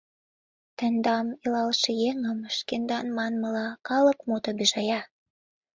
[0.77, 5.01] —Тендам, илалше еҥым, шкендан манмыла, калык мут обижая.